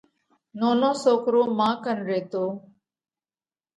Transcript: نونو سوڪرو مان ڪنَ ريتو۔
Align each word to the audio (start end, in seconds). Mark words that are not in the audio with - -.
نونو 0.59 0.91
سوڪرو 1.03 1.41
مان 1.57 1.73
ڪنَ 1.83 1.97
ريتو۔ 2.09 2.43